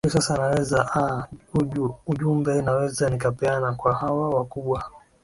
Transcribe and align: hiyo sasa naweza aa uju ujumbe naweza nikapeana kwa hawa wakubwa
hiyo 0.03 0.13
sasa 0.19 0.37
naweza 0.37 0.89
aa 0.95 1.27
uju 1.53 1.95
ujumbe 2.07 2.61
naweza 2.61 3.09
nikapeana 3.09 3.73
kwa 3.73 3.95
hawa 3.95 4.29
wakubwa 4.29 4.83